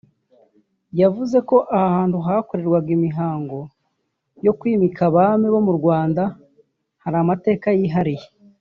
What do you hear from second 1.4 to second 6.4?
ko aha hantu hakorerwaga imihango yo kwimika abami bo mu Rwanda